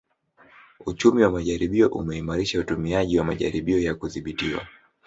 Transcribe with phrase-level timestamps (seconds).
[0.85, 4.67] Uchumi wa majaribio umeimarisha utumiaji wa majaribio ya kudhibitiwa